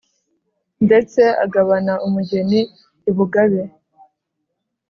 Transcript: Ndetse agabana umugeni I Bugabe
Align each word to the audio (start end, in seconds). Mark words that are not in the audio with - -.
Ndetse 0.85 1.21
agabana 1.45 1.93
umugeni 2.07 2.59
I 3.09 3.11
Bugabe 3.15 3.61